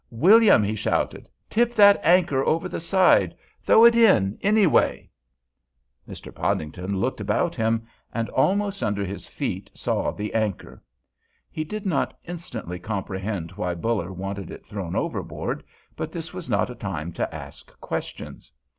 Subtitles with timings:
[0.09, 3.35] "William," he shouted, "tip that anchor over the side!
[3.61, 5.11] Throw it in, any way!"
[6.09, 6.33] Mr.
[6.33, 10.81] Podington looked about him, and, almost under his feet, saw the anchor.
[11.51, 15.63] He did not instantly comprehend why Buller wanted it thrown overboard,
[15.95, 18.51] but this was not a time to ask questions.